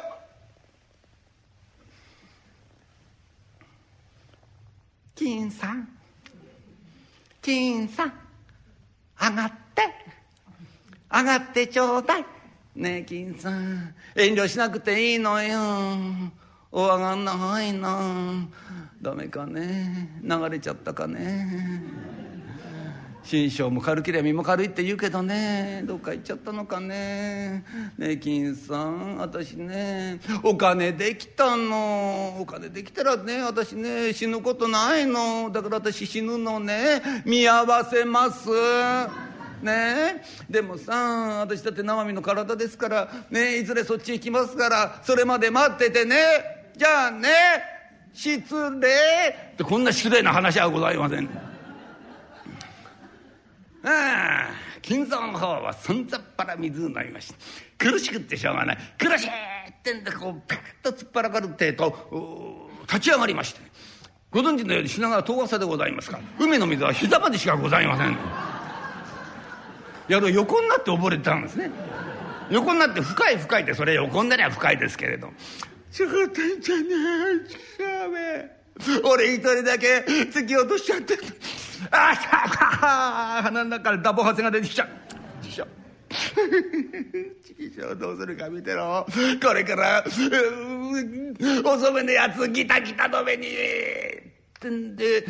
[5.22, 5.88] 金さん。
[7.40, 8.12] 金さん。
[9.20, 9.82] 上がって。
[11.12, 12.26] 上がってちょうだい。
[12.74, 13.94] ねえ金さん。
[14.16, 15.60] 遠慮しなくていいのよ。
[16.72, 18.48] お上がんないな
[19.00, 20.20] ダメかね。
[20.24, 21.82] 流れちゃったかね。
[23.24, 25.82] 心象も軽ければ身も軽いって言うけどね。
[25.86, 27.64] どっか行っちゃったのかね。
[27.96, 29.18] ねえ金さん。
[29.18, 32.36] 私ねお金できたの。
[32.40, 35.50] お金できたらね私ね死ぬことないの。
[35.52, 37.00] だから私死ぬのね。
[37.24, 38.48] 見合わせます。
[39.62, 40.92] ねでもさ
[41.40, 46.16] 私だって生身の体ですからねいずれそっち行きますからそれまで待っててね。
[46.76, 47.28] じゃあね
[48.12, 48.42] 失
[48.80, 48.88] 礼。
[49.54, 51.51] ってこんな失礼な話はございません。
[53.84, 57.38] ああ金蔵の方はそんざっぱら水飲みまして
[57.78, 58.78] 苦しくってしょうがない。
[58.98, 59.30] 苦しいっ
[59.82, 63.60] てんでこうペッと突っ張らかるってえと立ち上がりまして。
[64.30, 66.16] ご存知のように品川遠浅でございますか。
[66.16, 68.16] ら海の水は膝までしかございません。
[70.08, 71.70] やる横になって溺れてたんですね。
[72.50, 75.30] 横になって深い深いってそれ横になりゃ深いですけれど
[75.90, 76.84] 「仕事んじゃね
[77.80, 81.18] え俺一人だけ突き落としちゃって
[81.90, 84.88] ああ鼻の中からダボハセが出てきちゃう。
[86.12, 89.06] チキショどうするか見てろ。
[89.42, 90.04] これから
[91.64, 93.46] 遅めのやつギタギタ止めに。
[93.46, 93.50] っ
[94.60, 95.24] てんで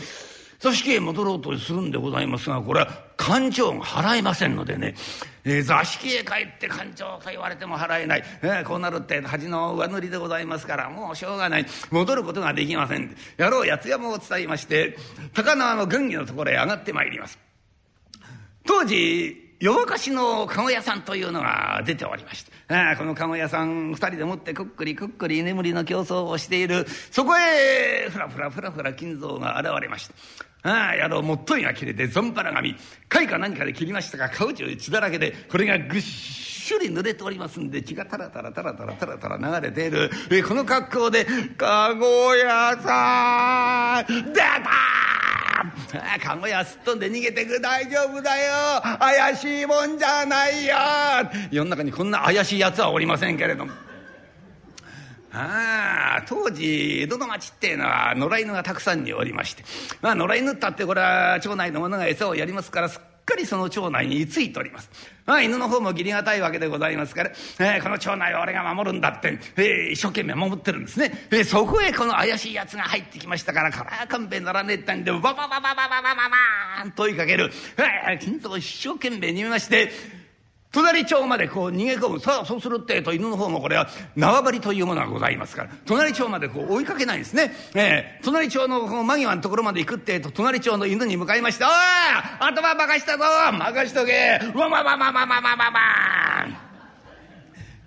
[0.63, 4.95] 座敷へ戻ろうとするんでございますがこれは勘定が払えませんのでね、
[5.45, 11.67] えー、座敷へ帰って勘定と言われても払えない、えー、こうなるって恥の上塗りでございますからもうしょうがない。
[11.91, 13.17] 戻ることができません。
[13.39, 14.97] やろう八つ山を伝えまして
[15.35, 17.41] 高輪の軍議のところへ上がってまいります。
[18.65, 26.87] 当時夜明かしの籠屋さんというのが出ておりましてあこの籠屋さん二人でもってくっくりくっくり居眠りの競争をしている。
[27.11, 30.15] そこへふらふらふらふら金蔵が現れました。
[30.65, 32.77] ああ野郎もっといが切れてぞんばら髪
[33.09, 40.11] 貝か何かで切りましたが顔中血だらけでこれがぐっしゅり濡れておりますんで血がタラタラタラタラタラタラ流れている。
[40.31, 41.25] えこの格好で
[41.59, 47.61] 「かご屋さん出た!」かご屋すっ飛んで逃げてく。
[47.61, 48.81] 大丈夫だよ。
[49.01, 50.77] 怪しいもんじゃないよ。
[51.51, 53.73] 世の中にこんな怪しいやつはおりませんけれども。
[55.35, 59.65] ああ当時江戸の町っていうのは野良犬がたくさんにおりまして
[60.03, 64.91] まあ野良犬ったってこれは町内の者が餌をやりますからすっかりその町内に居ついております。
[65.25, 71.29] まあ犬の方も義理がたいわけでございますから、えー、この町内は俺が守るんだって、えー、一生懸命守ってるんですね。
[71.31, 77.53] えー、そこへこの怪しいやつが入ってきましたからこれは勘弁ならねえってんでバババババババババーンと追いかける。
[78.09, 79.93] えー、金蔵一生懸命逃げまして
[80.73, 82.21] 隣町までこう逃げ込む。
[82.21, 85.71] さあそうするってえと犬の方もこれは縄張りというものがございますから。
[85.85, 91.71] 隣町までこう追いかけないんですね、えー、隣町のこの間際のところまで行くってえと隣町の犬に向かいまして「おい
[92.41, 94.41] 頭任したぞ任しとけ。
[94.55, 96.72] わわわわわわわわわ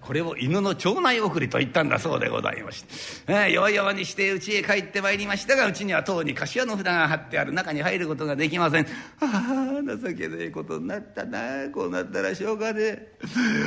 [0.05, 2.93] これを犬の町内送りと言ったんだそうでございまして、
[3.27, 8.85] えー、弱々にして家へ帰ってまいりましたがうちにはとうに柏の札が貼ってある中に入ることができません。
[9.19, 11.69] ああ情けねえことになったな。
[11.73, 13.17] こうなったらしょうがねえ。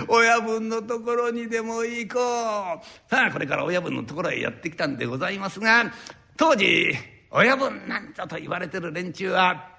[0.06, 3.10] 親分のところにでも行こう。
[3.10, 5.92] さあこれから親分のところへやってきたんでございますが
[6.36, 6.94] 当時
[7.32, 9.70] 親分なんぞと言われてる連中は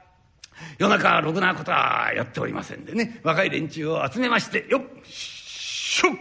[0.77, 3.21] 夜中はろくなことはやっておりませんでね。
[3.23, 6.15] 若い連中を集めましてよっしょっ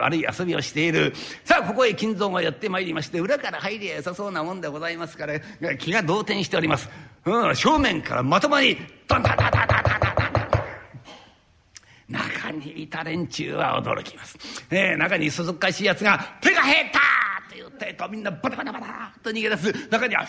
[0.00, 1.12] 悪い遊びをしている
[1.44, 5.40] さあここへ金蔵がやってまいりまして裏から入りゃよさそうなもんでございますから
[5.78, 6.88] 気が動転しております、
[7.24, 8.76] うん、正面からまともに
[9.08, 14.36] ドンタンタンタンドンドン中にいた連中は驚きます、
[14.70, 17.00] えー、中にそそっかしいやつが「手が減った!」
[17.74, 19.72] ってとみんなバタバタバタと逃げ出す。
[19.90, 20.26] 中には、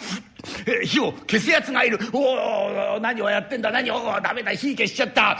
[0.84, 3.72] 火を消すやつがいる「おお何をやってんだ？
[3.72, 4.20] 何を？
[4.22, 4.52] ダメだ。
[4.52, 5.38] 火消しちゃった」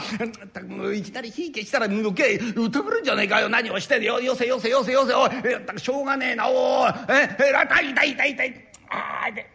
[0.94, 3.48] いきなり火消したら余計疑るんじゃねえかよ。
[3.48, 4.20] 何をしてるよ？
[4.20, 5.14] よせよせよせよせ。
[5.14, 5.30] おい、
[5.78, 6.48] しょうがねえな。
[6.48, 9.46] おおええ、痛い痛い痛い痛いああで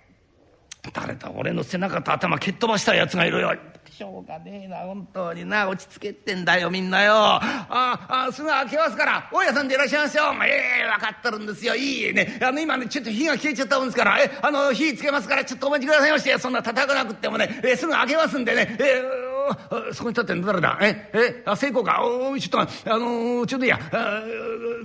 [0.93, 3.56] 誰だ俺の背中と頭蹴っ飛ばしたやつがいるよ。
[3.91, 7.13] しょうがねえな本当にな落ち着けってんだよみんなよ。
[7.15, 9.30] ああすぐ開けますから。
[9.32, 10.23] 大家さんでいらっしゃいますよ。
[10.45, 11.75] ええ分かってるんですよ。
[11.75, 12.39] いいね。
[12.41, 14.19] あの今ねちょっと火が消えちゃったもんですから。
[14.19, 16.38] えあの火つけますからちょっとお待ちくださいまして。
[16.38, 18.78] そんな叩かなくってもねえすぐ開けますんでね。
[18.80, 19.04] え
[19.93, 20.78] そこに立ってんの誰だ？
[20.82, 22.02] ええあ聖子か。
[22.02, 23.80] おちょっとあのちょっといいや。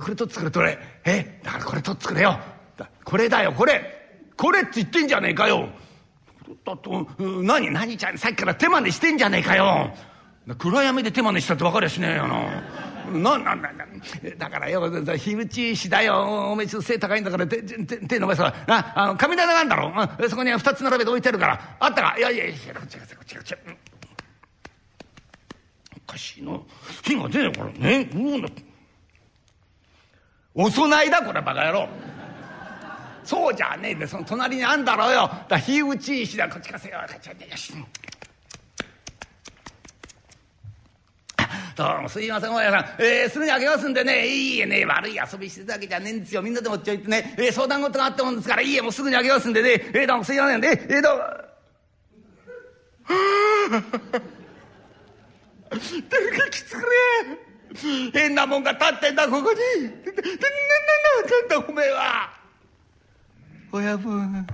[0.00, 0.78] これ取ってくれ取れ。
[1.04, 2.40] えだからこれ取ってくれよ。
[3.04, 4.00] これだよこれ。
[4.36, 5.68] これって言ってんじゃねえかよ。
[6.64, 6.90] だって
[7.42, 9.94] 何何ちゃんさっきから手真似してんじゃねえかよ。
[10.58, 12.62] 暗闇で手真似したって分かりゃしねえよな。
[13.18, 13.70] なんなんだ
[14.38, 16.50] だからよ樋口氏だよ。
[16.52, 20.28] おめえ背高いんだから手手手伸ばすわなあの神棚があるんだろ。
[20.28, 21.76] そこには2つ並べて置いてるから。
[21.80, 23.54] あったかいやいやいやこっちこっちこっちこっち。
[25.96, 26.64] おかしいの
[27.02, 28.10] 火が出ねえからね。
[30.54, 31.88] お供えだこれバカ野郎。
[33.24, 35.30] そうじゃねえでその隣にあんだろうよ。
[35.48, 37.72] だ火打ち石だこっちかせよこっちよし。
[41.76, 44.28] どうもすいません大家さん、えー、すぐに開けますんでね。
[44.28, 46.42] いいえね悪い遊びしてるだけじゃねえんですよ。
[46.42, 49.70] みんなでもっちょいってね、えー、相談事があったもんですからいいえもうすぐに開けますんでね。
[49.92, 50.68] えー、どうもすいませんね。
[50.70, 51.22] えー、どうも。
[55.80, 56.86] 誰か来てくれ
[58.12, 59.58] 変なもんが立ってんだここに、な、な、な、
[59.88, 62.43] なんだおめえは。
[63.74, 64.46] 親分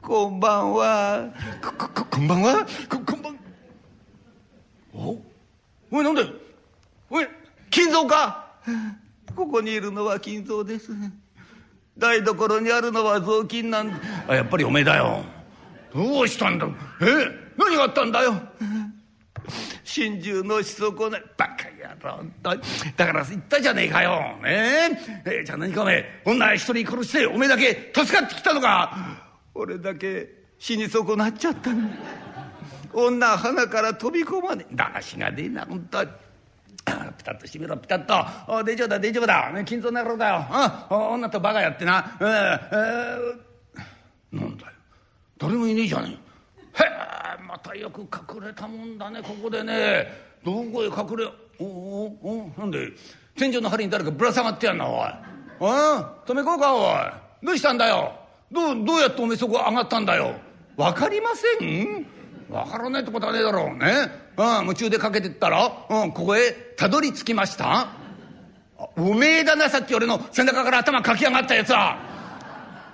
[0.00, 1.28] こんばんは。
[1.62, 2.66] こここんばんは？
[2.88, 3.38] ここんばん。
[4.94, 5.18] お？
[5.90, 6.22] おいなんで？
[7.10, 7.26] おい
[7.68, 8.46] 金蔵か？
[9.36, 10.92] ここにいるのは金蔵です。
[11.98, 13.90] 台所にあるのは雑巾なん。
[13.90, 15.22] だあやっぱりおめえだよ。
[15.94, 16.66] どうしたんだ？
[17.02, 17.06] え？
[17.58, 18.40] 何があったんだよ？
[19.84, 22.24] 心中のし損ねバカ野郎
[22.96, 24.10] だから言ったじゃねえかよ。
[24.42, 28.96] ねええー、じゃあ何かおめえ女一人殺しておめえだけ助かってきたのか。
[29.54, 30.28] 俺だけ
[30.58, 31.88] 死に損なっちゃったの
[32.92, 34.74] 女花から飛び込まねえ。
[34.74, 36.10] だらしがねえな本当に。
[36.84, 36.92] ピ
[37.24, 38.12] タッと閉めろピタッと
[38.62, 40.44] 「大丈夫だ大丈夫だ、ね、金蔵の野郎だよ、
[40.90, 44.72] うん、女とバカやってな、えーえー、なんだよ。
[45.38, 46.23] 誰もいねえじゃねえ。
[47.64, 50.06] たよく隠れたもんだねここでね。
[50.44, 51.24] どこへ隠れ
[51.58, 52.90] おおおなんで
[53.36, 55.08] 天井の針に誰かぶら下がってやんなおい。
[55.58, 55.66] お
[56.26, 57.46] 止めこうかおい。
[57.46, 58.12] どうしたんだよ。
[58.52, 60.34] どうどうやっておめそこ上がったんだよ。
[60.76, 62.06] 分かりません？
[62.50, 64.24] 分からないってことはねえだろうね。
[64.36, 67.88] うん夢中でかけてったら、うん、ここへたどり着きました。
[68.96, 72.13] おめえだなさっき俺の背中から頭かき上がったやつは。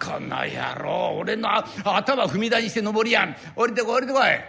[0.03, 1.49] この野郎俺の
[1.85, 3.37] 頭踏み台にして登りやん。
[3.55, 4.23] 降りてこい降りてこい。
[4.23, 4.41] え？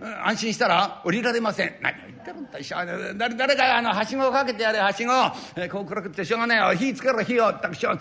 [0.00, 1.74] ー、安心したら降りられません。
[1.80, 2.74] 何を言ってるんだし
[3.16, 5.12] 誰誰かあのはしごをかけてやれはしご、
[5.54, 6.74] えー、こう暗くってしょうがねえよ。
[6.74, 7.92] 火つけろ火をったくしょ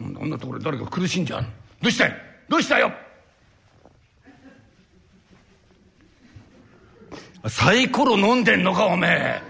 [0.00, 0.04] う。
[0.04, 1.46] んなところで誰か苦しんじゃう
[1.80, 2.16] どうしたい？
[2.48, 2.92] どうしたよ？
[7.46, 9.42] サイコロ飲んでんのかおめえ。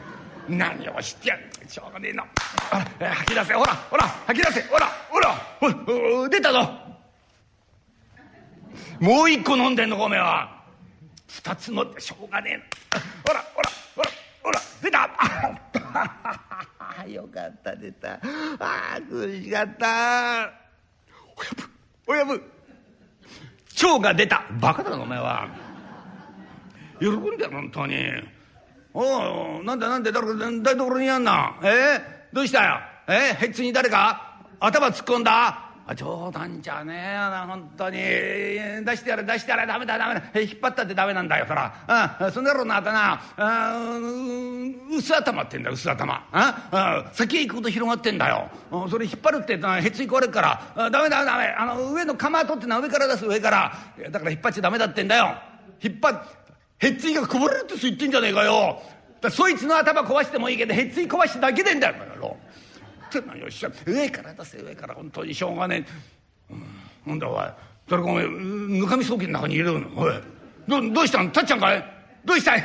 [0.48, 1.38] 何をしてやん
[1.74, 2.24] しょうがねえな。
[3.00, 3.52] 吐き出せ。
[3.54, 4.62] ほらほら吐き出せ。
[4.68, 5.32] ほらほら
[5.84, 6.70] ほ出たぞ。
[9.00, 10.62] もう一個飲んでんのかおめえは。
[11.26, 13.02] 二つ飲んでしょうがねえな。
[13.26, 14.10] ほらほらほら
[14.44, 15.10] ほら出た。
[17.10, 18.12] よかった出た。
[18.12, 18.20] あ
[18.96, 20.52] あ苦しかった。
[21.36, 21.70] 親分
[22.06, 22.42] 親分。
[23.74, 24.44] 蝶が出た。
[24.60, 25.48] バカだなお前は。
[27.00, 27.96] 喜んでる本当に
[28.94, 31.58] おおなんだなんで誰か台所にやんな。
[31.62, 32.00] えー、
[32.32, 32.78] どうしたよ？
[33.08, 34.38] えー、ヘッツに誰か？
[34.60, 35.60] 頭突っ込んだ？
[35.86, 37.98] あ冗談じゃねえよな本当に。
[37.98, 39.66] 出してやれ出してやれ。
[39.66, 40.40] ダメだダメだ。
[40.40, 42.16] 引っ張ったってダメなんだよそら。
[42.22, 43.20] うんその野郎の頭
[44.96, 46.26] 薄頭ってんだ薄頭。
[46.32, 48.48] あ先へ行くほど広がってんだよ。
[48.88, 50.40] それ引っ張るってへつい壊れるか
[50.74, 50.90] ら。
[50.90, 53.72] ダメだダメあの上の釜取ってのは上から出す上から。
[54.10, 55.34] だから引っ張っちゃダメだってんだよ。
[55.82, 56.22] 引っ張っ
[56.78, 58.82] へっついがこぼれるってそう言ってんじゃねえかよ。
[59.30, 62.36] そいつの頭壊してもいいけどへっつい壊してだけでんだよバカ野郎。
[63.08, 64.94] って何しゃ上から出せ上から。
[64.94, 65.86] 本当にしょうがね
[66.50, 66.52] え。
[66.52, 66.64] うん、
[67.06, 67.44] ほんだおい
[67.88, 69.88] それかお前ぬかみそ機の中に入れるの？
[69.96, 70.14] おい。
[70.68, 71.84] どどうしたんたっちゃんかい？
[72.24, 72.64] どうしたい？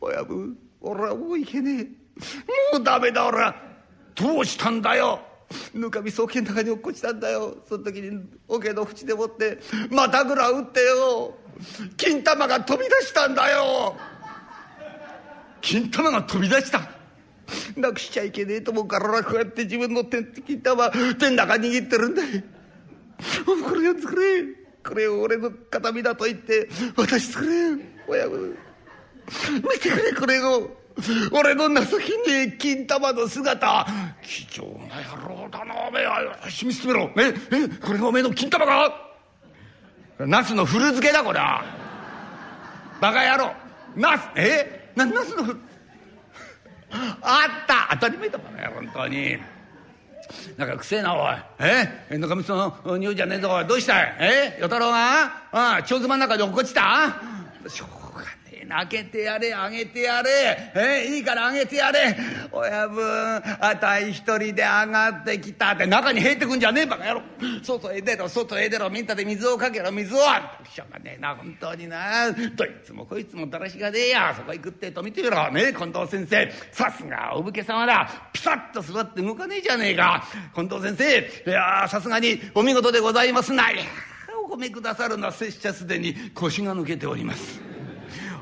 [0.00, 1.84] 親分俺はもういけねえ。
[2.72, 3.54] もうダメだ俺は。
[4.14, 5.20] どうしたんだよ？
[5.74, 7.56] ぬかみそ桶の中に落っこちたんだよ。
[7.68, 9.58] その時に桶の縁でもって
[9.90, 11.34] またぐら打ってよ。
[11.96, 13.96] 金玉が飛び出したんだよ。
[15.60, 16.88] 金玉が飛び出した。
[17.76, 22.22] なくしちゃいけねえと思うからこうやって自分の手金玉手の中握ってるんだ。
[22.22, 22.42] よ
[23.64, 24.44] これを作れ。
[24.86, 27.84] これを俺の形見だと言って渡してくれ。
[28.08, 28.56] 親分。
[29.54, 30.70] 見てくれこれを。
[31.32, 33.86] 俺の情けねえ金玉の姿。
[34.22, 36.10] 貴重な野郎だなおめえよ
[36.48, 37.10] し見つめろ。
[37.16, 39.05] ええこれがおめえの金玉か？
[40.18, 41.38] ナスの古漬けだこれ。
[41.38, 41.64] は
[43.00, 43.52] バカ野郎。
[43.94, 44.90] ナスえ？
[44.96, 45.54] なナスの
[47.20, 47.88] あった。
[47.94, 49.36] 当たり前だバカ野郎本当に。
[50.56, 51.36] なんかくせえなおい。
[51.60, 52.16] え？
[52.18, 53.50] 中道の匂いじゃねえぞ。
[53.50, 54.16] おいどうしたい？
[54.20, 54.58] え？
[54.58, 55.24] 与太郎が？
[55.52, 57.20] ああ蝶妻の中で落っこちた？
[57.68, 57.86] しょ
[58.66, 60.72] がねえな開けてやれあげてやれ。
[60.74, 62.16] えいいからあげてやれ。
[62.52, 65.86] 親分あたい一人で上がってきたって。
[65.86, 67.22] 中に入ってくんじゃねえバカ野郎。
[67.62, 68.90] 外へ出ろ外へ出ろ。
[68.90, 70.18] みんなで水をかけろ水を。
[70.18, 72.32] しょうがねえな本当にな。
[72.32, 74.34] どいつもこいつもだらしがねえや。
[74.36, 75.50] そこ行くってと見てみろ。
[75.52, 76.52] ね近藤先生。
[76.72, 78.30] さすがお武家様だ。
[78.32, 80.24] ピタッと座って動かねえじゃねえか。
[80.54, 81.50] 近藤先生。
[81.50, 83.70] いやさすがにお見事でございますな。
[83.70, 83.76] い
[84.44, 87.75] お褒めくださるのは拙者すでに腰が抜けております。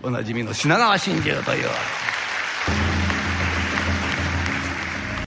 [0.05, 1.69] おなじみの品川真珠という。